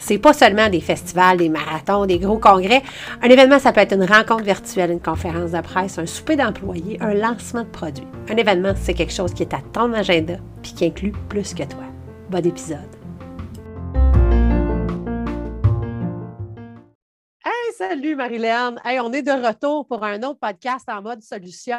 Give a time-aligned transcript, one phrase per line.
[0.00, 2.82] C'est pas seulement des festivals, des marathons, des gros congrès.
[3.22, 6.96] Un événement, ça peut être une rencontre virtuelle, une conférence de presse, un souper d'employés,
[7.00, 8.06] un lancement de produits.
[8.28, 11.64] Un événement, c'est quelque chose qui est à ton agenda puis qui inclut plus que
[11.64, 11.84] toi.
[12.30, 12.78] Bon épisode.
[17.76, 18.76] Salut Marilyn.
[18.84, 21.78] Hey, on est de retour pour un autre podcast en mode solution.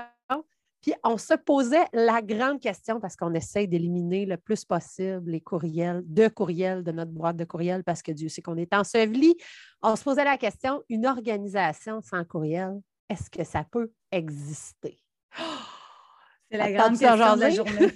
[0.81, 5.41] Puis on se posait la grande question parce qu'on essaye d'éliminer le plus possible les
[5.41, 9.35] courriels, de courriels de notre boîte de courriel parce que Dieu sait qu'on est enseveli.
[9.83, 14.99] On se posait la question une organisation sans courriel, est-ce que ça peut exister?
[16.51, 17.93] C'est la grande question de la journée.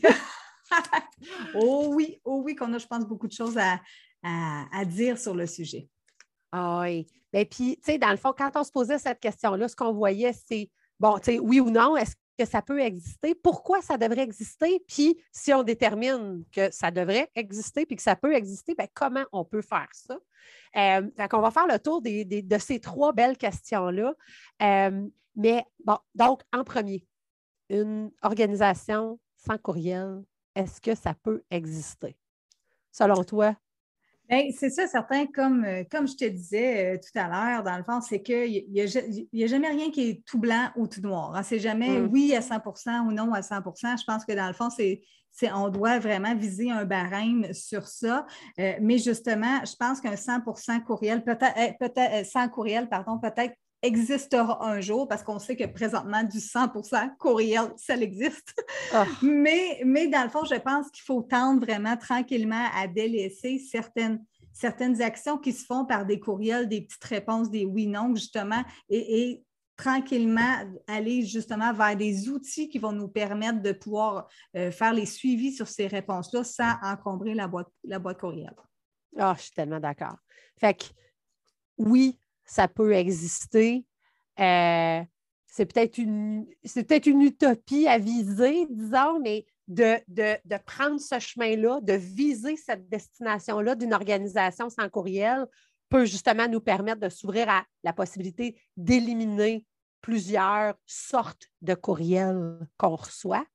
[1.55, 3.81] oh oui, oh oui, qu'on a, je pense, beaucoup de choses à,
[4.23, 5.89] à dire sur le sujet.
[6.53, 7.05] Ah oui.
[7.33, 9.91] Ben, puis, tu sais, dans le fond, quand on se posait cette question-là, ce qu'on
[9.91, 13.35] voyait, c'est, bon, tu sais, oui ou non, est-ce que ça peut exister?
[13.35, 14.83] Pourquoi ça devrait exister?
[14.87, 19.25] Puis, si on détermine que ça devrait exister puis que ça peut exister, bien, comment
[19.31, 20.17] on peut faire ça?
[20.75, 24.13] Euh, on va faire le tour de ces trois belles questions-là.
[24.61, 27.05] Euh, mais, bon, donc, en premier,
[27.69, 30.23] une organisation sans courriel,
[30.55, 32.17] est-ce que ça peut exister?
[32.91, 33.55] Selon toi,
[34.29, 37.77] ben, c'est ça, certain, comme, euh, comme je te disais euh, tout à l'heure, dans
[37.77, 41.35] le fond, c'est qu'il n'y a, jamais rien qui est tout blanc ou tout noir.
[41.35, 41.43] Hein.
[41.43, 42.09] C'est jamais mm.
[42.11, 45.01] oui à 100% ou non à 100% Je pense que dans le fond, c'est,
[45.53, 48.25] on doit vraiment viser un barème sur ça.
[48.59, 53.53] Euh, mais justement, je pense qu'un 100% courriel, peut-être, peut-être, sans courriel, pardon, peut-être
[53.85, 58.53] existera un jour parce qu'on sait que présentement, du 100% courriel, ça existe.
[58.93, 59.05] Ah.
[59.21, 64.23] mais, mais dans le fond, je pense qu'il faut tendre vraiment tranquillement à délaisser certaines,
[64.53, 69.41] certaines actions qui se font par des courriels, des petites réponses, des oui-non, justement, et,
[69.77, 75.05] tranquillement aller justement vers des outils qui vont nous permettre de pouvoir euh, faire les
[75.05, 78.55] suivis sur ces réponses-là sans encombrer la boîte, la boîte courriel.
[79.17, 80.15] Ah, je suis tellement d'accord.
[80.57, 80.85] Fait que
[81.77, 83.85] oui, ça peut exister.
[84.39, 85.01] Euh,
[85.47, 91.79] c'est peut-être une, peut une utopie à viser, disons, mais de, de, prendre ce chemin-là,
[91.81, 95.47] de viser cette destination-là d'une organisation sans courriel
[95.89, 99.65] peut justement nous permettre de s'ouvrir à la possibilité d'éliminer
[100.01, 103.45] plusieurs sortes de courriels qu'on reçoit.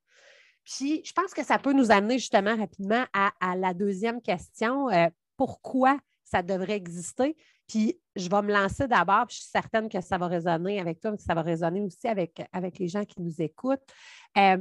[0.64, 4.88] Puis, je pense que ça peut nous amener justement rapidement à, la deuxième question.
[4.90, 7.36] Euh, pourquoi ça devrait exister?
[7.70, 11.12] Puis je vais me lancer d'abord, je suis certaine que ça va résonner avec toi,
[11.12, 13.78] mais que ça va résonner aussi avec, avec les gens qui nous écoutent.
[14.36, 14.58] Euh,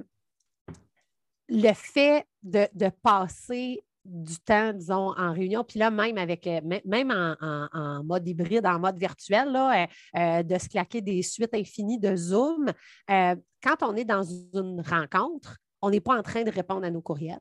[1.48, 2.68] le fait de,
[3.02, 8.68] passer du temps, disons, en réunion, puis là, même avec euh, même en, mode hybride,
[8.68, 12.72] en mode virtuel, là, euh, de se claquer des suites infinies de Zoom,
[13.08, 17.02] quand on est dans une rencontre, on n'est pas en train de répondre à nos
[17.02, 17.40] courriels.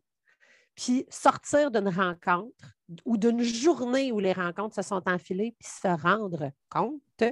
[0.78, 5.88] Puis sortir d'une rencontre, ou d'une journée où les rencontres se sont enfilées, puis se
[5.88, 7.24] rendre compte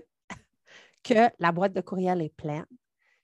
[1.04, 2.66] que la boîte de courriel est pleine,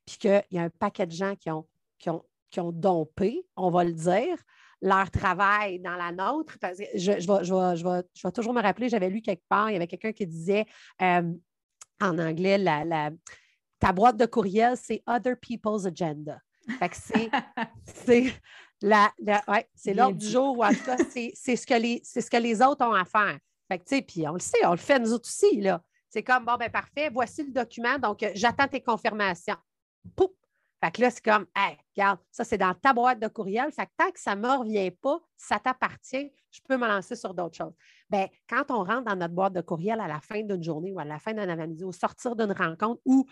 [0.06, 1.66] puis qu'il y a un paquet de gens qui ont,
[1.99, 4.38] qui ont, qui ont dompé, on va le dire,
[4.81, 6.56] leur travail dans la nôtre.
[6.60, 9.89] Parce que je, je, vais, toujours me rappeler, j'avais lu quelque part, il y avait
[9.89, 10.66] quelqu'un qui disait
[11.03, 11.33] euh,
[12.00, 13.10] en anglais, la,
[13.81, 16.39] ta boîte de courriel, c'est Other People's Agenda.
[16.78, 18.33] Fait que c'est
[18.82, 19.12] La,
[19.75, 20.65] c'est l'ordre du jour, ou
[21.34, 23.38] c'est ce, que les, ce que les autres ont à faire.
[23.70, 25.82] Fait puis on le sait, on le fait nous autres aussi, là.
[26.09, 29.56] C'est comme, bon, ben parfait, voici le document, donc euh, j'attends tes confirmations.
[30.15, 30.31] Pouf!
[30.82, 33.71] Fait que là, c'est comme, hey, regarde, ça, c'est dans ta boîte de courriel.
[33.71, 37.15] Fait que tant que ça ne me revient pas, ça t'appartient, je peux me lancer
[37.15, 37.72] sur d'autres choses.
[38.10, 40.98] Bien, quand on rentre dans notre boîte de courriel à la fin d'une journée ou
[40.98, 43.26] à la fin d'un avant-midi, au sortir d'une rencontre ou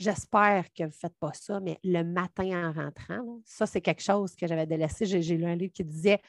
[0.00, 4.02] J'espère que vous ne faites pas ça, mais le matin en rentrant, ça, c'est quelque
[4.02, 5.04] chose que j'avais délaissé.
[5.04, 6.22] J'ai lu un livre qui disait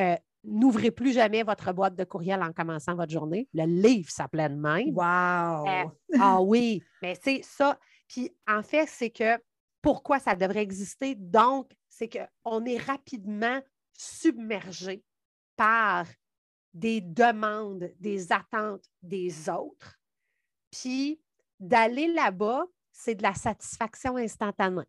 [0.00, 3.48] euh, N'ouvrez plus jamais votre boîte de courriel en commençant votre journée.
[3.54, 4.88] Le livre s'appelait de même.
[4.88, 5.68] Wow!
[5.68, 7.78] Euh, ah oui, mais c'est ça.
[8.08, 9.40] Puis en fait, c'est que
[9.80, 11.14] pourquoi ça devrait exister?
[11.14, 13.60] Donc, c'est qu'on est rapidement
[13.92, 15.04] submergé
[15.54, 16.06] par
[16.74, 20.00] des demandes, des attentes des autres.
[20.72, 21.20] Puis
[21.60, 24.84] d'aller là-bas, c'est de la satisfaction instantanée.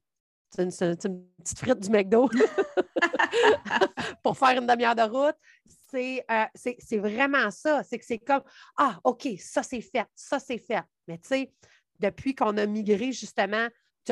[0.49, 2.29] C'est une, petite frite du McDo
[4.23, 5.35] pour faire une demi-heure de route.
[5.95, 7.83] Euh, c'est vraiment ça.
[7.83, 8.43] C'est que c'est comme
[8.77, 10.83] Ah, OK, ça c'est fait, ça c'est fait.
[11.07, 11.51] Mais tu sais,
[11.99, 13.67] depuis qu'on a migré justement,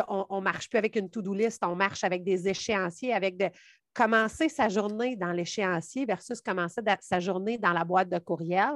[0.08, 3.50] on ne marche plus avec une to-do list, on marche avec des échéanciers, avec de.
[3.94, 8.72] commencer sa journée dans l'échéancier versus commencer sa journée dans la boîte de courriel,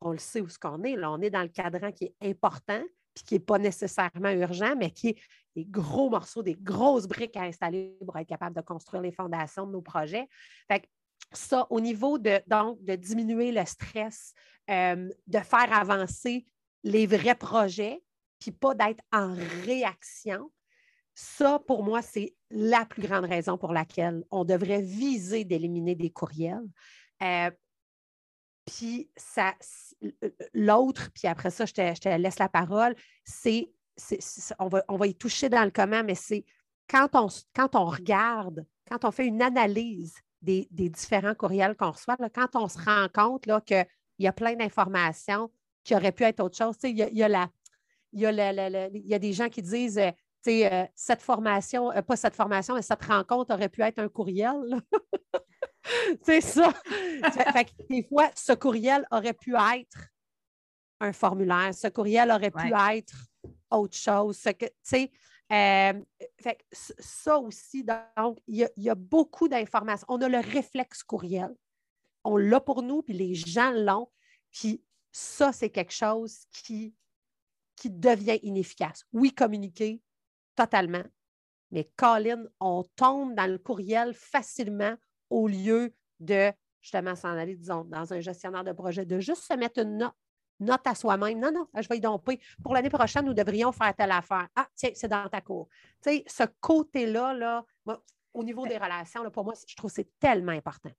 [0.00, 0.96] on le sait où ce qu'on est.
[0.96, 2.82] Là, on est dans le cadran qui est important,
[3.22, 5.18] qui n'est pas nécessairement urgent, mais qui est
[5.56, 9.66] des gros morceaux, des grosses briques à installer pour être capable de construire les fondations
[9.66, 10.28] de nos projets.
[10.70, 10.88] Fait
[11.32, 14.32] ça, au niveau de, donc, de diminuer le stress,
[14.70, 16.46] euh, de faire avancer
[16.84, 18.02] les vrais projets,
[18.38, 19.34] puis pas d'être en
[19.64, 20.50] réaction,
[21.14, 26.10] ça, pour moi, c'est la plus grande raison pour laquelle on devrait viser d'éliminer des
[26.10, 26.68] courriels.
[27.22, 27.50] Euh,
[28.64, 29.54] puis ça,
[30.54, 33.70] l'autre, puis après ça, je te, laisse la parole, c'est,
[34.58, 36.44] on, va, on va y toucher dans le comment, mais c'est
[36.88, 42.16] quand on, quand on regarde, quand on fait une analyse des, différents courriels qu'on reçoit,
[42.34, 43.86] quand on se rend compte qu'il
[44.18, 45.50] y a plein d'informations
[45.84, 47.50] qui auraient pu être autre chose, il y a, y a
[48.12, 50.10] y, a y a des gens qui disent euh,
[50.46, 54.80] euh, cette formation, euh, pas cette formation, mais cette rencontre aurait pu être un courriel.
[56.22, 56.72] c'est ça.
[57.88, 60.08] des fois, ce courriel aurait pu être
[61.00, 63.14] un formulaire, ce courriel aurait pu être
[63.70, 64.42] autre chose.
[64.42, 64.66] que,
[65.52, 65.92] euh,
[66.70, 70.06] ça aussi, donc, il y, a beaucoup d'informations.
[70.08, 71.54] On a le réflexe courriel.
[72.24, 74.10] On l'a pour nous, puis les gens l'ont.
[74.50, 74.82] Puis
[75.12, 76.94] ça, c'est quelque chose qui,
[77.76, 79.04] qui devient inefficace.
[79.12, 80.02] Oui, communiquer,
[80.54, 81.04] totalement.
[81.70, 84.96] Mais Colin, on tombe dans le courriel facilement
[85.30, 89.54] au lieu de justement s'en aller, disons, dans un gestionnaire de projet, de juste se
[89.54, 90.14] mettre une note,
[90.60, 91.38] note à soi-même.
[91.38, 92.40] Non, non, je vais y domper.
[92.62, 94.48] Pour l'année prochaine, nous devrions faire telle affaire.
[94.54, 95.68] Ah, tiens, c'est dans ta cour.
[96.02, 97.64] Tu sais, ce côté-là, là,
[98.32, 100.90] au niveau des relations, pour moi, je trouve que c'est tellement important.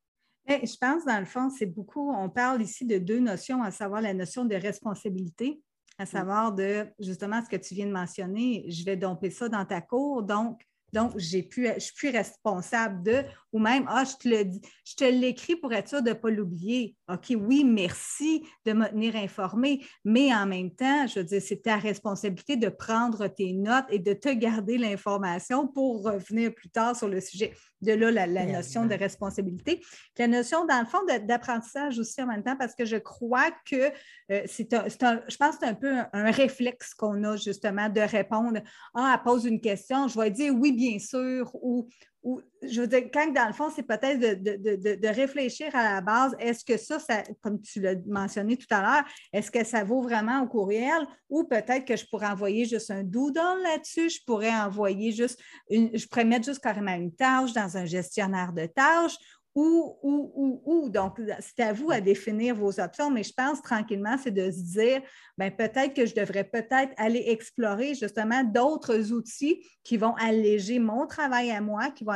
[0.48, 4.02] je pense, dans le fond, c'est beaucoup, on parle ici de deux notions, à savoir
[4.02, 5.62] la notion de responsabilité
[6.00, 9.66] à savoir de justement ce que tu viens de mentionner, je vais domper ça dans
[9.66, 10.24] ta cour.
[10.24, 14.62] Donc, donc, j'ai pu, je suis responsable de, ou même, ah, je te le dis,
[14.86, 16.96] je te l'écris pour être sûr de ne pas l'oublier.
[17.12, 21.62] OK, oui, merci de me tenir informé, mais en même temps, je veux dire, c'est
[21.62, 26.96] ta responsabilité de prendre tes notes et de te garder l'information pour revenir plus tard
[26.96, 27.54] sur le sujet.
[27.82, 29.82] De là, la, notion de responsabilité.
[30.18, 33.92] la notion, dans le fond, d'apprentissage aussi en même temps, parce que je crois que
[34.32, 38.02] euh, c'est un, je pense que c'est un peu un, réflexe qu'on a justement de
[38.02, 38.60] répondre,
[38.94, 41.88] ah, elle pose une question, je vais dire oui, bien sûr, ou
[42.22, 46.36] ou je veux dire, quand dans le fond, c'est peut-être de, réfléchir à la base,
[46.40, 46.98] est-ce que ça,
[47.42, 51.08] comme tu l'as mentionné tout à l'heure, est-ce que ça vaut vraiment au courriel?
[51.30, 55.40] Ou peut-être que je pourrais envoyer juste un doodle là-dessus, je pourrais envoyer juste,
[55.70, 59.16] une, je pourrais mettre juste carrément une tâche dans un gestionnaire de tâches
[59.60, 60.90] ou, ou, ou, ou.
[60.90, 64.62] Donc, c'est à vous à définir vos options, mais je pense tranquillement, c'est de se
[64.62, 65.02] dire,
[65.38, 71.06] ben, peut-être que je devrais peut-être aller explorer justement d'autres outils qui vont alléger mon
[71.08, 72.14] travail à moi, qui vont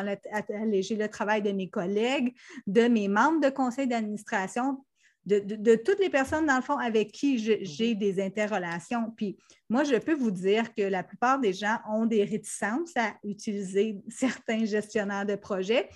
[0.54, 2.34] alléger le travail de mes collègues,
[2.66, 4.78] de mes membres de conseil d'administration,
[5.26, 9.12] de, toutes les personnes, dans le fond, avec qui j'ai des interrelations.
[9.18, 9.38] Puis
[9.70, 13.98] moi, je peux vous dire que la plupart des gens ont des réticences à utiliser
[14.10, 15.90] certains gestionnaires de projets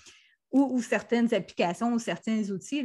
[0.51, 2.83] ou, certaines applications ou certains outils.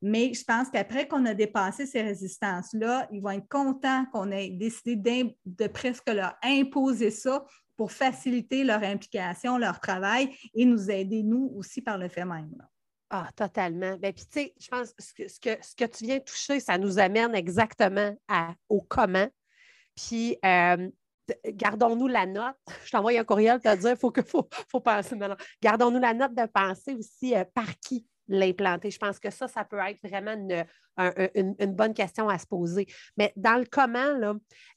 [0.00, 4.50] Mais je pense qu'après qu'on a dépassé ces résistances-là, ils vont être contents qu'on ait
[4.50, 7.44] décidé de presque leur imposer ça
[7.76, 12.54] pour faciliter leur implication, leur travail et nous aider, nous aussi, par le fait même.
[13.10, 13.96] Ah, totalement.
[13.98, 17.34] Bien, puis, tu sais, je pense que ce, que tu viens toucher, ça nous amène
[17.34, 18.16] exactement
[18.68, 19.28] au comment.
[19.94, 20.88] Puis, euh,
[21.46, 22.56] gardons-nous la note.
[22.84, 25.16] Je t'envoie un courriel te dire faut faut, faut penser.
[25.62, 28.90] Gardons-nous la note de penser aussi euh, par qui l'implanter.
[28.90, 30.34] Je pense que ça, ça peut être vraiment
[31.34, 32.86] une, bonne question à se poser.
[33.16, 34.34] Mais dans le comment, là,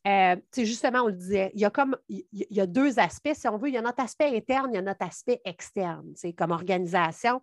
[0.07, 3.47] euh, justement, on le disait, il y a comme il y a deux aspects, si
[3.47, 3.69] on veut.
[3.69, 6.13] Il y a notre aspect interne, il y a notre aspect externe.
[6.37, 7.41] Comme organisation.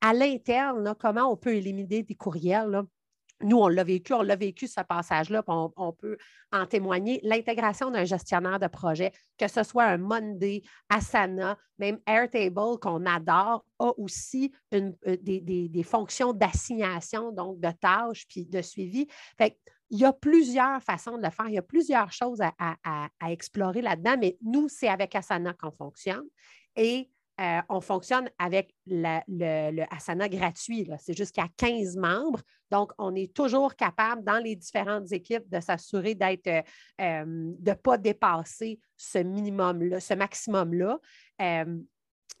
[0.00, 2.70] À l'interne, comment on peut éliminer des courriels?
[2.70, 2.84] Là?
[3.42, 6.16] Nous, on l'a vécu, on l'a vécu ce passage-là, on, on, peut
[6.52, 7.20] en témoigner.
[7.22, 13.64] L'intégration d'un gestionnaire de projet, que ce soit un Monday, Asana, même Airtable qu'on adore,
[13.78, 19.06] a aussi euh, des, fonctions d'assignation, donc de tâches puis de suivi.
[19.36, 19.58] Fait
[19.90, 23.82] il y a plusieurs façons de le faire, il y a plusieurs choses à, explorer
[23.82, 26.24] là-dedans, mais nous, c'est avec Asana qu'on fonctionne.
[26.76, 30.88] Et euh, on fonctionne avec le, Asana gratuit.
[30.98, 32.40] C'est jusqu'à 15 membres.
[32.70, 36.62] Donc, on est toujours capable, dans les différentes équipes, de s'assurer d'être, euh,
[37.00, 40.98] euh, de ne pas dépasser ce minimum-là, ce maximum-là.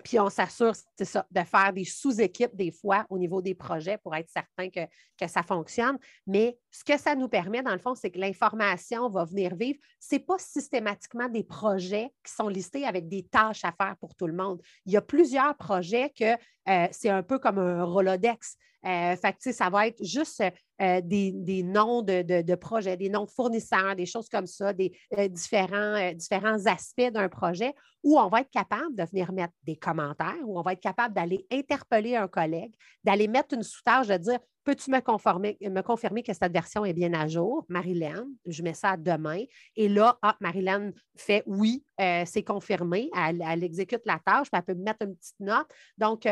[0.02, 4.14] Puis on s'assure, c'est de faire des sous-équipes des fois au niveau des projets pour
[4.14, 4.80] être certain que,
[5.18, 5.98] que, ça fonctionne.
[6.26, 9.78] Mais ce que ça nous permet, dans le fond, c'est que l'information va venir vivre.
[10.00, 14.14] Ce n'est pas systématiquement des projets qui sont listés avec des tâches à faire pour
[14.14, 14.60] tout le monde.
[14.86, 16.34] Il y a plusieurs projets que
[16.68, 18.56] euh, c'est un peu comme un Rolodex.
[18.86, 20.42] Euh, ça va être juste
[20.80, 24.92] euh, des, noms de, projets, des noms de fournisseurs, des choses comme ça, des
[25.28, 30.36] différents, différents aspects d'un projet où on va être capable de venir mettre des commentaires,
[30.44, 32.74] où on va être capable d'aller interpeller un collègue,
[33.04, 37.12] d'aller mettre une sous-tâche, de dire Peux-tu me, me confirmer que cette version est bien
[37.14, 37.64] à jour?
[37.68, 39.42] Marilyn, je mets ça demain.
[39.74, 43.10] Et là, ah, Marilyn fait oui, c'est confirmé.
[43.16, 45.66] Elle, exécute la tâche, puis elle peut mettre une petite note.
[45.98, 46.28] Donc,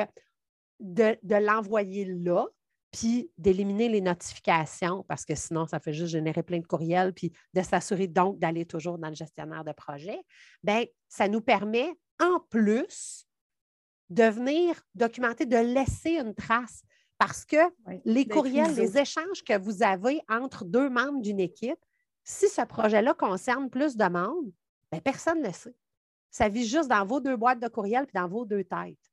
[0.81, 2.47] de, l'envoyer là,
[2.91, 7.33] puis d'éliminer les notifications, parce que sinon, ça fait juste générer plein de courriels, puis
[7.55, 10.19] de s'assurer donc d'aller toujours dans le gestionnaire de projet,
[10.63, 13.27] bien, ça nous permet en plus
[14.09, 16.83] de venir documenter, de laisser une trace.
[17.17, 17.59] Parce que
[18.07, 21.79] les courriels, les échanges que vous avez entre deux membres d'une équipe,
[22.25, 24.51] si ce projet-là concerne plus de membres,
[24.91, 25.77] bien, personne ne le sait.
[26.31, 29.10] Ça vit juste dans vos deux boîtes de courriels puis dans vos deux têtes.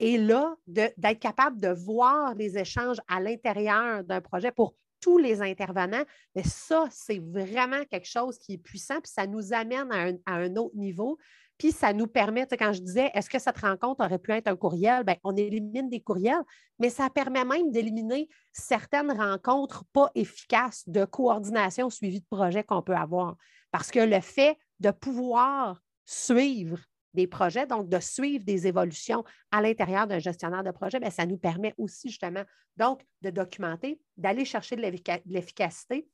[0.00, 5.42] Et là, d'être capable de voir les échanges à l'intérieur d'un projet pour tous les
[5.42, 10.34] intervenants, mais ça, c'est vraiment quelque chose qui est puissant, puis ça nous amène à
[10.34, 11.18] un, autre niveau.
[11.58, 14.56] Puis ça nous permet, quand je disais, est-ce que cette rencontre aurait pu être un
[14.56, 15.04] courriel?
[15.04, 16.42] Bien, on élimine des courriels,
[16.78, 22.82] mais ça permet même d'éliminer certaines rencontres pas efficaces de coordination suivi de projet qu'on
[22.82, 23.36] peut avoir.
[23.70, 26.78] Parce que le fait de pouvoir suivre
[27.14, 31.26] des projets, donc de suivre des évolutions à l'intérieur d'un gestionnaire de projet, bien, ça
[31.26, 32.42] nous permet aussi justement
[32.76, 34.82] donc de documenter, d'aller chercher de
[35.26, 36.08] l'efficacité,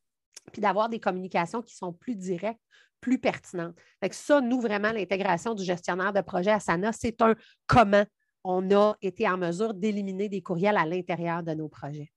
[0.53, 2.61] puis d'avoir des communications qui sont plus directes,
[3.01, 3.77] plus pertinentes.
[4.03, 7.35] Fait ça, nous, vraiment, l'intégration du gestionnaire de projet à SANA, c'est un
[7.67, 8.05] comment
[8.45, 12.11] on a été en mesure d'éliminer des courriels à l'intérieur de nos projets.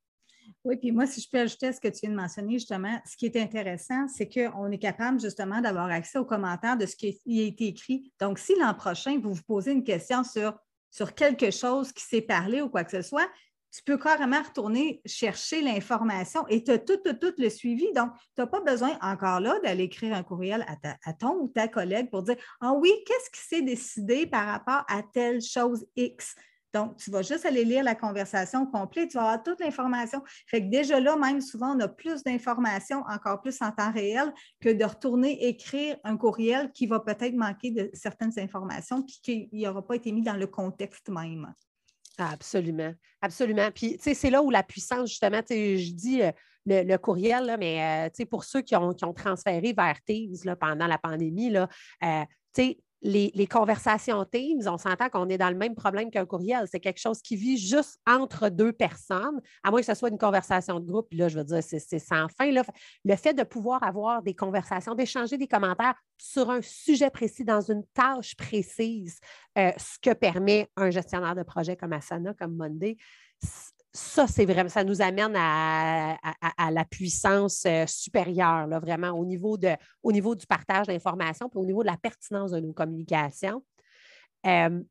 [0.63, 2.97] Oui, puis moi, si je peux ajouter à ce que tu viens de mentionner, justement,
[3.05, 6.95] ce qui est intéressant, c'est qu'on est capable justement d'avoir accès aux commentaires de ce
[6.95, 8.13] qui a été écrit.
[8.19, 10.57] Donc, si l'an prochain, vous vous posez une question sur,
[10.89, 13.29] sur quelque chose qui s'est parlé ou quoi que ce soit,
[13.73, 17.91] tu peux carrément retourner chercher l'information et tu as tout, tout, tout, le suivi.
[17.93, 21.49] Donc, tu n'as pas besoin encore là d'aller écrire un courriel à, à, ton ou
[21.49, 25.85] ta collègue pour dire Ah oui, qu'est-ce qui s'est décidé par rapport à telle chose
[25.95, 26.35] X?
[26.73, 30.21] Donc, tu vas juste aller lire la conversation complète, tu vas avoir toute l'information.
[30.47, 34.33] Fait que déjà là, même souvent, on a plus d'informations, encore plus en temps réel,
[34.59, 39.49] que de retourner écrire un courriel qui va peut-être manquer de certaines informations puis qui
[39.51, 41.53] n'aura pas été mis dans le contexte même.
[42.17, 43.69] Absolument, absolument.
[43.73, 46.31] Puis, tu sais, c'est là où la puissance, justement, tu je dis euh,
[46.65, 50.55] le, courriel, là, mais, euh, tu sais, pour ceux qui ont, transféré vers Teams là,
[50.55, 51.67] pendant la pandémie, là,
[52.03, 56.25] euh, tu sais, les, conversations Teams, on s'entend qu'on est dans le même problème qu'un
[56.25, 56.65] courriel.
[56.71, 60.17] C'est quelque chose qui vit juste entre deux personnes, à moins que ce soit une
[60.17, 61.07] conversation de groupe.
[61.11, 62.49] Là, je veux dire, c'est sans fin.
[63.03, 67.61] Le fait de pouvoir avoir des conversations, d'échanger des commentaires sur un sujet précis, dans
[67.61, 69.19] une tâche précise,
[69.57, 72.97] euh, ce que permet un gestionnaire de projet comme Asana, comme Monday,
[73.93, 76.17] ça, c'est vraiment, ça nous amène à,
[76.71, 81.59] la puissance euh, supérieure, là, vraiment, au niveau, de, au niveau du partage d'informations, puis
[81.59, 83.63] au niveau de la pertinence de nos communications.
[84.47, 84.81] Euh,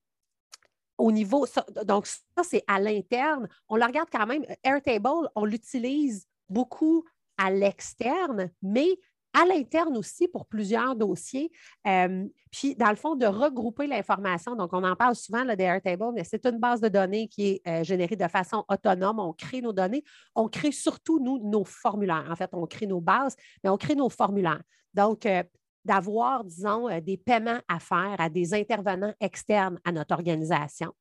[0.99, 1.47] au niveau,
[1.85, 3.49] donc, ça, c'est à l'interne.
[3.69, 4.45] On le regarde quand même.
[4.63, 7.05] Airtable, on l'utilise beaucoup
[7.37, 8.89] à l'externe, mais
[9.35, 11.51] à l'interne aussi pour plusieurs dossiers.
[11.87, 14.55] Euh, puis, dans le fond, de regrouper l'information.
[14.55, 17.69] Donc, on en parle souvent des Airtable, mais c'est une base de données qui est
[17.69, 19.19] euh, générée de façon autonome.
[19.19, 20.05] On crée nos données.
[20.35, 22.27] On crée surtout, nous, nos formulaires.
[22.31, 24.63] En fait, on crée nos bases, mais on crée nos formulaires.
[24.93, 25.43] Donc, euh,
[25.85, 30.93] d'avoir, disons, des paiements à faire à des intervenants externes à notre organisation.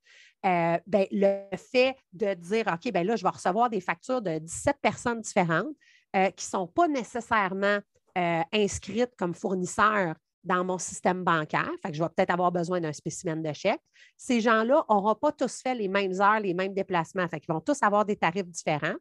[0.41, 4.77] ben, le fait de dire, OK, ben là, je vais recevoir des factures de 17
[4.81, 5.75] personnes différentes
[6.13, 7.77] qui ne sont pas nécessairement
[8.18, 12.82] euh, inscrite comme fournisseur dans mon système bancaire, fait que je vais peut-être avoir besoin
[12.82, 13.82] d'un spécimen de chèque.
[14.18, 17.62] Ces gens-là n'auront pas tous fait les mêmes heures, les mêmes déplacements, fait qu'ils vont
[17.62, 18.96] tous avoir des tarifs différents.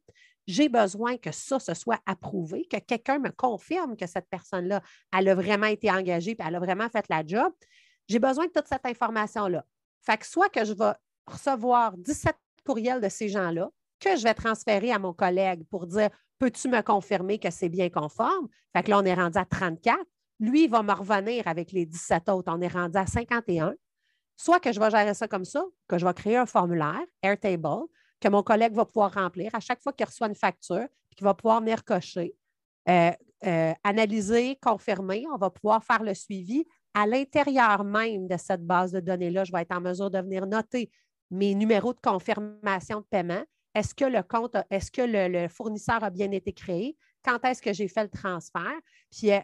[0.47, 4.83] J'ai besoin que ça se soit approuvé, que quelqu'un me confirme que cette personne-là,
[5.17, 7.53] elle a vraiment été engagée et elle a vraiment fait la job.
[8.09, 9.65] J'ai besoin de toute cette information-là.
[10.03, 10.93] Fait que soit que je vais
[11.27, 12.35] recevoir 17
[12.67, 16.81] courriels de ces gens-là, que je vais transférer à mon collègue pour dire Peux-tu me
[16.81, 18.49] confirmer que c'est bien conforme?
[18.75, 19.99] Fait que là, on est rendu à 34.
[20.41, 22.51] Lui, il va me revenir avec les 17 autres.
[22.53, 23.75] On est rendu à 51.
[24.37, 27.85] Soit que je vais gérer ça comme ça, que je vais créer un formulaire, Airtable,
[28.21, 31.25] que mon collègue va pouvoir remplir à chaque fois qu'il reçoit une facture, puis qu'il
[31.25, 32.35] va pouvoir venir cocher,
[32.89, 33.11] euh,
[33.45, 35.27] euh, analyser, confirmer.
[35.31, 39.53] On va pouvoir faire le suivi à l'intérieur même de cette base de données-là, je
[39.53, 40.91] vais être en mesure de venir noter
[41.31, 43.45] mes numéros de confirmation de paiement.
[43.75, 46.97] Est-ce que le compte, est-ce que le, fournisseur a bien été créé?
[47.25, 48.81] Quand est-ce que j'ai fait le transfert?
[49.11, 49.41] Puis, euh,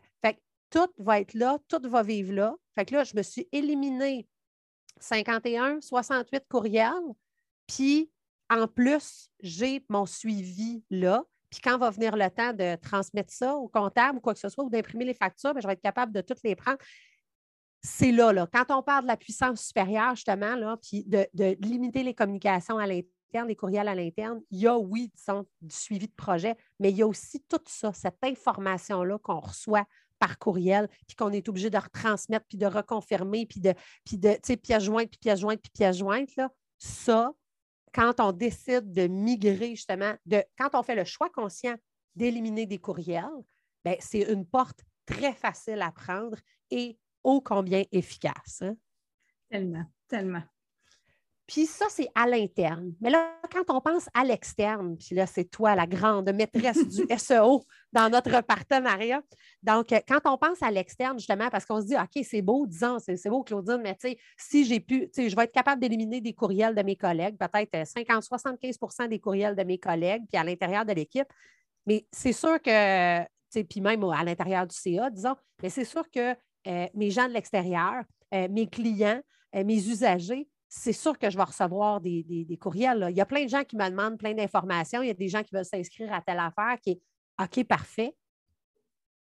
[0.71, 2.55] tout va être là, tout va vivre là.
[2.75, 4.27] Fait que là, je me suis éliminé
[4.99, 6.93] 51, 68 courriels.
[7.67, 8.11] Puis,
[8.51, 11.25] en plus, j'ai mon suivi là.
[11.51, 14.49] Puis quand va venir le temps de transmettre ça au comptable ou quoi que ce
[14.49, 16.79] soit, ou d'imprimer les factures, ben, je vais être capable de toutes les prendre.
[17.83, 18.49] C'est là, là.
[18.53, 21.27] Quand on parle de la puissance supérieure, justement, là, puis de,
[21.61, 22.87] limiter les communications à
[23.33, 25.13] les courriels à l'interne, il y a, oui,
[25.61, 29.87] du suivi de projet, mais il y a aussi tout ça, cette information-là qu'on reçoit
[30.19, 34.33] par courriel, puis qu'on est obligé de retransmettre, puis de reconfirmer, puis de, puis de,
[34.33, 36.51] tu sais, pièce jointe, puis pièce jointe, puis pièce jointe, là.
[36.79, 37.33] Ça,
[37.93, 41.75] quand on décide de migrer justement, de, quand on fait le choix conscient
[42.15, 43.25] d'éliminer des courriels,
[43.85, 46.39] ben, c'est une porte très facile à prendre
[46.71, 48.63] et ô combien efficace.
[48.63, 48.77] Hein?
[49.51, 50.43] Tellement, tellement.
[51.47, 52.93] Puis ça, c'est à l'interne.
[53.01, 57.07] Mais là, quand on pense à l'externe, puis là, c'est toi la grande maîtresse du
[57.19, 59.23] SEO dans notre partenariat.
[59.63, 62.99] Donc, quand on pense à l'externe, justement, parce qu'on se dit, OK, c'est beau, disons,
[62.99, 65.81] c'est beau, Claudine, mais tu sais, si j'ai pu, tu sais, je vais être capable
[65.81, 70.43] d'éliminer des courriels de mes collègues, peut-être 50-75% des courriels de mes collègues, puis à
[70.43, 71.29] l'intérieur de l'équipe.
[71.87, 75.85] Mais c'est sûr que, tu sais, puis même à l'intérieur du CA, disons, mais c'est
[75.85, 76.35] sûr que
[76.67, 78.03] euh, mes gens de l'extérieur,
[78.35, 79.21] euh, mes clients,
[79.55, 83.07] euh, mes usagers, c'est sûr que je vais recevoir des, courriels.
[83.11, 85.03] Il y a plein de gens qui me demandent plein d'informations.
[85.03, 87.03] Il y a des gens qui veulent s'inscrire à telle affaire qui est
[87.43, 88.15] OK, parfait.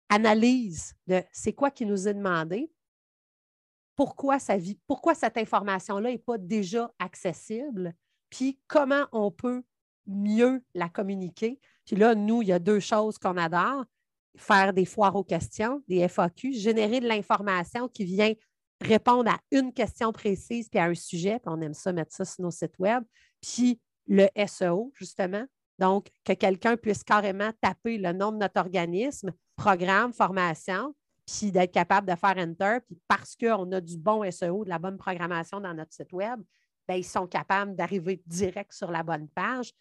[0.08, 2.70] Analyse de c'est quoi qui nous est demandé.
[3.96, 7.94] Pourquoi, ça vit, pourquoi cette information-là n'est pas déjà accessible?
[8.28, 9.62] Puis comment on peut
[10.06, 11.58] mieux la communiquer?
[11.86, 13.84] Puis là, nous, il y a deux choses qu'on adore
[14.36, 18.34] faire des foires aux questions, des FAQ, générer de l'information qui vient
[18.80, 22.25] répondre à une question précise puis à un sujet, puis on aime ça, mettre ça
[22.25, 23.04] sur nos sites web,
[23.40, 25.45] puis le SEO, justement.
[25.78, 30.95] Donc, que quelqu'un puisse carrément taper le nom de notre organisme, programme, formation,
[31.26, 34.78] puis d'être capable de faire Enter, puis parce qu'on a du bon SEO, de la
[34.78, 36.40] bonne programmation dans notre site web,
[36.88, 39.73] bien, ils sont capables d'arriver direct sur la bonne page.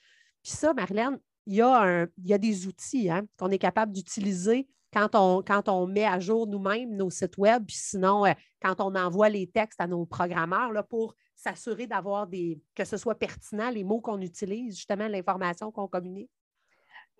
[0.42, 3.92] Puis ça, Marlène, il y a, il y a des outils hein, qu'on est capable
[3.92, 8.32] d'utiliser quand on, met à jour nous-mêmes nos sites web, puis sinon, euh,
[8.62, 13.16] quand on envoie les textes à nos programmeurs pour s'assurer d'avoir des, que ce soit
[13.16, 16.32] pertinent, les mots qu'on utilise, justement, l'information qu'on communique.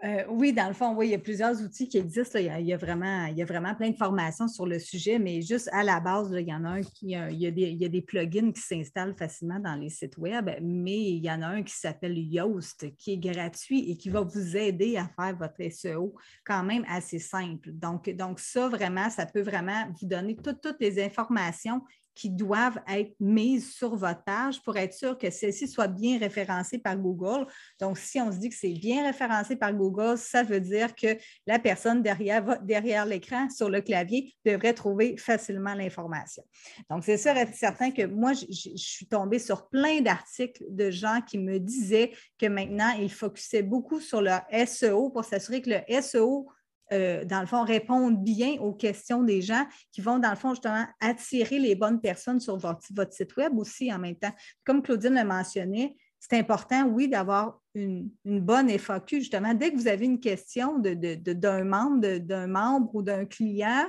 [0.04, 2.38] Euh, oui, dans le fond, oui, il y a plusieurs outils qui existent.
[2.38, 5.42] Il, y a, vraiment, il y a vraiment plein de formations sur le sujet, mais
[5.42, 8.02] juste à la base, il y en a un qui des, il y a des
[8.02, 11.74] plugins qui s'installent facilement dans les sites web, mais il y en a un qui
[11.74, 16.14] s'appelle Yoast, qui est gratuit et qui va vous aider à faire votre SEO
[16.46, 17.72] quand même assez simple.
[17.72, 21.82] Donc, donc ça, vraiment, ça peut vraiment vous donner toutes les informations
[22.16, 26.78] qui doivent être mises sur votre page pour être sûr que celle-ci soit bien référencée
[26.78, 27.46] par Google.
[27.80, 31.18] Donc, si on se dit que c'est bien référencé par Google, ça veut dire que
[31.46, 36.44] la personne derrière, l'écran, sur le clavier, devrait trouver facilement l'information.
[36.90, 40.90] Donc, c'est sûr et certain que moi, je, je suis tombée sur plein d'articles de
[40.90, 45.70] gens qui me disaient que maintenant, ils focusaient beaucoup sur leur SEO pour s'assurer que
[45.70, 46.48] le SEO
[46.94, 50.52] euh, dans le fond, répondre bien aux questions des gens qui vont, dans le fond,
[50.52, 54.34] justement, attirer les bonnes personnes sur votre, site Web aussi en même temps.
[54.64, 59.20] Comme Claudine le mentionnait, c'est important, oui, d'avoir une, bonne FAQ.
[59.20, 63.86] Justement, dès que vous avez une question d'un membre, d'un membre ou d'un client,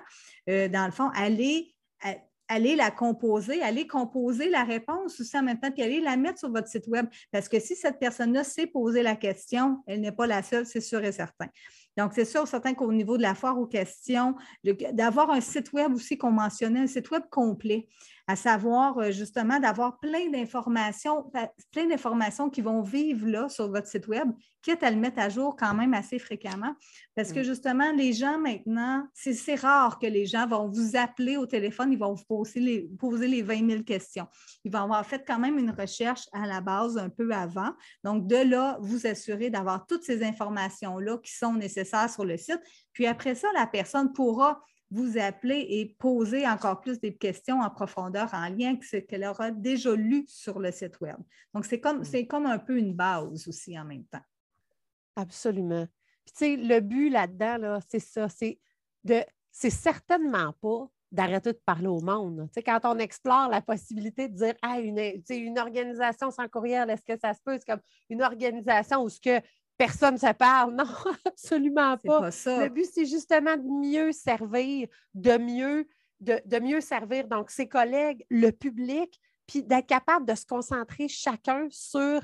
[0.49, 1.75] euh, dans le fond, allez,
[2.49, 6.39] allez la composer, allez composer la réponse aussi en même temps, puis allez la mettre
[6.41, 7.07] sur votre site Web.
[7.31, 10.81] Parce que si cette personne-là sait poser la question, elle n'est pas la seule, c'est
[10.81, 11.47] sûr et certain.
[11.97, 14.35] Donc, c'est sûr, certain qu'au niveau de la foire aux questions,
[14.93, 17.89] d'avoir un site web aussi qu'on mentionnait, un site web complet,
[18.29, 21.31] à savoir euh, justement d'avoir plein d'informations,
[21.73, 24.29] plein d'informations qui vont vivre là sur votre site web,
[24.63, 26.75] quitte à le mettre à jour quand même assez fréquemment.
[27.15, 31.47] Parce que justement, les gens maintenant, c'est rare que les gens vont vous appeler au
[31.47, 34.27] téléphone, ils vont vous poser les, poser les 20 000 questions.
[34.65, 37.71] Ils vont avoir fait quand même une recherche à la base un peu avant.
[38.03, 42.61] Donc, de là, vous assurer d'avoir toutes ces informations-là qui sont nécessaires sur le site.
[42.93, 47.71] Puis après ça, la personne pourra vous appeler et poser encore plus des questions en
[47.71, 51.17] profondeur en lien avec ce qu'elle aura déjà lu sur le site Web.
[51.53, 52.27] Donc, c'est comme, mm.
[52.29, 54.23] comme un peu une base aussi en même temps.
[55.17, 55.87] Absolument.
[56.25, 58.61] Puis, tu sais, le but là-dedans, là, c'est ça, c'est
[59.05, 62.47] de, c'est certainement pas d'arrêter de parler au monde.
[62.49, 64.99] Tu sais, quand on explore la possibilité de dire, ah, une,
[65.31, 67.57] une organisation sans courriel, est-ce que ça se peut?
[67.59, 69.41] C'est comme une organisation où ce que
[69.77, 70.75] personne ne se parle.
[70.77, 70.85] Non,
[71.25, 72.31] absolument pas.
[72.31, 75.87] Le but, c'est justement de mieux servir, de mieux
[76.21, 81.69] de, mieux servir donc ses collègues, le public, puis d'être capable de se concentrer chacun
[81.71, 82.21] sur,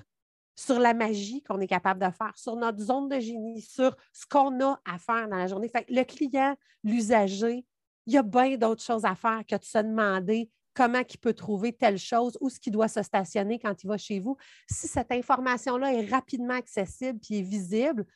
[0.56, 4.26] sur la magie qu'on est capable de faire, sur notre zone de génie, sur ce
[4.26, 5.68] qu'on a à faire dans la journée.
[5.68, 7.64] Fait le client, l'usager,
[8.06, 11.34] il y a bien d'autres choses à faire que de se demander comment il peut
[11.34, 14.36] trouver telle chose, où ce qu'il doit se stationner quand il va chez vous.
[14.70, 18.06] Si cette information-là est rapidement accessible et est visible,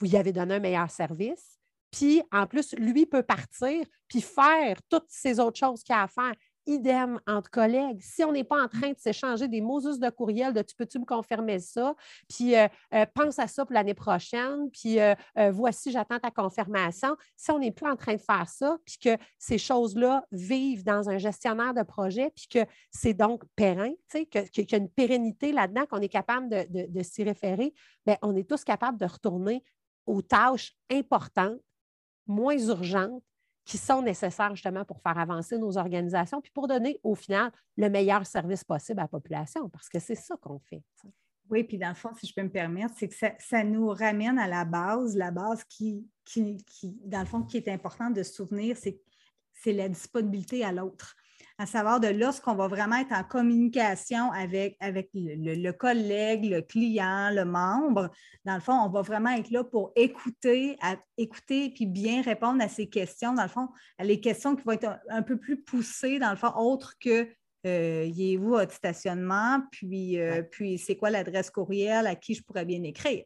[0.00, 1.58] vous y avez donné un meilleur service.
[1.90, 6.08] Puis, en plus, lui peut partir puis faire toutes ces autres choses qu'il a à
[6.08, 6.34] faire
[6.66, 8.00] idem entre collègues.
[8.00, 10.98] Si on n'est pas en train de s'échanger des mots de courriel de tu peux-tu
[10.98, 11.94] me confirmer ça,
[12.28, 15.14] puis euh, euh, pense à ça pour l'année prochaine, puis euh,
[15.52, 17.16] voici, j'attends ta confirmation.
[17.36, 21.08] Si on n'est plus en train de faire ça, puis que ces choses-là vivent dans
[21.08, 25.86] un gestionnaire de projet, puis que c'est donc périn, qu'il y a une pérennité là-dedans,
[25.86, 27.72] qu'on est capable de, s'y référer,
[28.04, 29.62] bien, on est tous capables de retourner
[30.06, 31.60] aux tâches importantes,
[32.26, 33.22] moins urgentes,
[33.66, 37.90] qui sont nécessaires justement pour faire avancer nos organisations, puis pour donner au final le
[37.90, 40.82] meilleur service possible à la population, parce que c'est ça qu'on fait.
[41.50, 44.38] Oui, puis dans le fond, si je peux me permettre, c'est que ça, nous ramène
[44.38, 48.22] à la base, la base qui, qui, qui, dans le fond, qui est importante de
[48.22, 51.16] se souvenir, c'est la disponibilité à l'autre
[51.58, 57.30] à savoir de lorsqu'on va vraiment être en communication avec, avec le, collègue, le client,
[57.32, 58.10] le membre.
[58.44, 60.76] Dans le fond, on va vraiment être là pour écouter,
[61.16, 63.32] écouter puis bien répondre à ces questions.
[63.32, 66.52] Dans le fond, les questions qui vont être un, peu plus poussées, dans le fond,
[66.56, 67.26] autres que
[67.66, 72.42] euh, y est-vous votre stationnement, puis, euh, puis c'est quoi l'adresse courriel à qui je
[72.42, 73.24] pourrais bien écrire.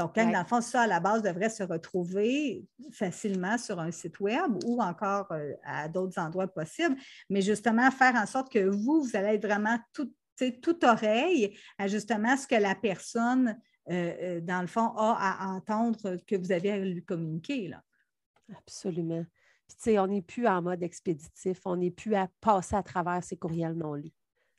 [0.00, 4.18] Donc, dans le fond, ça, à la base, devrait se retrouver facilement sur un site
[4.20, 6.96] web ou encore euh, à d'autres endroits possibles.
[7.28, 10.10] Mais justement, faire en sorte que vous, vous allez être vraiment tout,
[10.62, 13.58] toute oreille à justement ce que la personne,
[13.90, 17.68] euh, euh, dans le fond, a à entendre que vous avez à lui communiquer.
[17.68, 17.82] Là.
[18.56, 19.24] Absolument.
[19.68, 22.82] Puis, tu sais, on n'est plus en mode expéditif, on n'est plus à passer à
[22.82, 24.14] travers ces courriels non lus.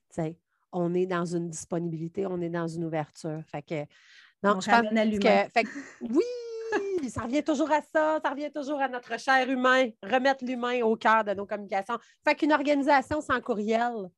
[0.10, 0.38] Tu sais,
[0.72, 3.42] on est dans une disponibilité, on est dans une ouverture.
[3.48, 3.86] Fait que
[4.44, 5.68] non, je pense que,
[6.02, 10.82] oui, ça revient toujours à ça, ça revient toujours à notre cher humain, remettre l'humain
[10.84, 11.98] au cœur de nos communications.
[12.24, 14.10] Fait qu'une organisation sans courriel,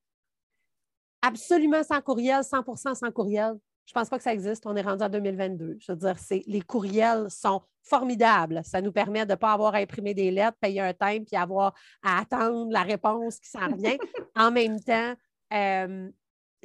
[1.22, 3.56] absolument sans courriel, 100% sans courriel,
[3.86, 4.66] je ne pense pas que ça existe.
[4.66, 5.78] On est rendu en 2022.
[5.80, 6.16] Je veux dire,
[6.48, 8.62] les courriels sont formidables.
[8.64, 11.36] Ça nous permet de ne pas avoir à imprimer des lettres, payer un timbre, puis
[11.36, 13.98] avoir à attendre la réponse qui s'en vient.
[14.38, 15.14] en même temps,
[15.54, 16.10] euh,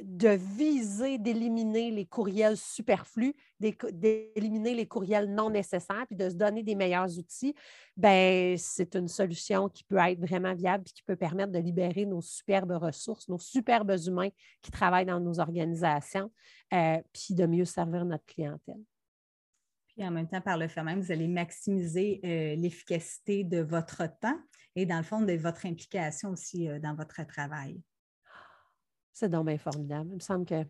[0.03, 6.63] de viser d'éliminer les courriels superflus, d'éliminer les courriels non nécessaires, puis de se donner
[6.63, 7.53] des meilleurs outils,
[7.97, 12.05] ben c'est une solution qui peut être vraiment viable et qui peut permettre de libérer
[12.05, 14.29] nos superbes ressources, nos superbes humains
[14.61, 16.31] qui travaillent dans nos organisations,
[16.73, 18.81] euh, puis de mieux servir notre clientèle.
[19.87, 24.03] Puis en même temps, par le fait même, vous allez maximiser euh, l'efficacité de votre
[24.19, 24.39] temps
[24.75, 27.81] et dans le fond de votre implication aussi euh, dans votre travail.
[29.19, 30.07] C'est donc bien formidable.
[30.11, 30.63] Il me semble que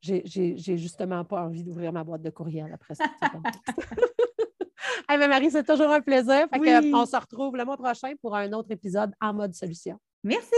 [0.00, 3.04] j'ai justement pas envie d'ouvrir ma boîte de courriel après ça.
[5.08, 6.48] hey, Marie, c'est toujours un plaisir.
[6.52, 9.98] on se retrouve le mois prochain pour un autre épisode en mode solution.
[10.24, 10.50] Merci.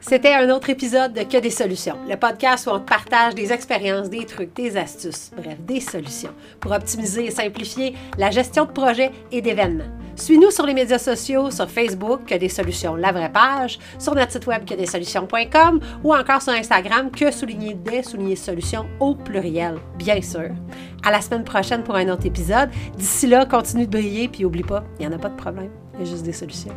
[0.00, 4.10] C'était un autre épisode de Que des solutions, le podcast où on partage des expériences,
[4.10, 9.12] des trucs, des astuces, bref, des solutions pour optimiser et simplifier la gestion de projets
[9.30, 10.01] et d'événements.
[10.16, 14.32] Suis-nous sur les médias sociaux, sur Facebook, que des solutions, la vraie page, sur notre
[14.32, 18.02] site web que des solutions.com ou encore sur Instagram, que souligner des
[18.36, 20.50] solutions au pluriel, bien sûr.
[21.04, 22.70] À la semaine prochaine pour un autre épisode.
[22.96, 25.70] D'ici là, continue de briller puis oublie pas, il n'y en a pas de problème,
[25.94, 26.74] il y a juste des solutions.